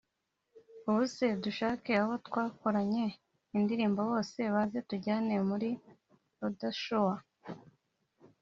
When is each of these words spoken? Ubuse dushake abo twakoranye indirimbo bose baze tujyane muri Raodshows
Ubuse 0.87 1.25
dushake 1.43 1.91
abo 2.01 2.13
twakoranye 2.27 3.05
indirimbo 3.57 3.99
bose 4.11 4.39
baze 4.55 4.79
tujyane 4.89 5.33
muri 5.49 5.69
Raodshows 6.39 7.21